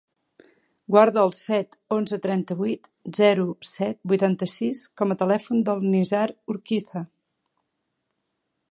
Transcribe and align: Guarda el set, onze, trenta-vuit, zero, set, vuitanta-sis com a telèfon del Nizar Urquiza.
Guarda 0.93 1.25
el 1.27 1.33
set, 1.39 1.77
onze, 1.97 2.19
trenta-vuit, 2.23 2.89
zero, 3.19 3.45
set, 3.73 4.01
vuitanta-sis 4.13 4.83
com 5.03 5.15
a 5.15 5.19
telèfon 5.23 5.63
del 5.69 5.87
Nizar 5.93 6.27
Urquiza. 6.57 7.07